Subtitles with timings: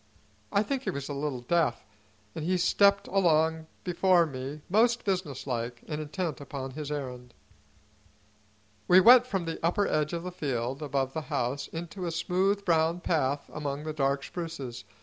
[0.51, 1.85] I think he was a little deaf,
[2.33, 7.35] and he stepped along before me most businesslike and intent upon his errand.
[8.87, 12.65] We went from the upper edge of the field above the house into a smooth,
[12.65, 14.85] brown path among the dark spruces.